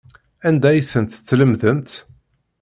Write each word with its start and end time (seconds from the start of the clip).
Anda 0.47 0.67
ay 0.71 0.81
tent-tlemdemt? 0.91 1.91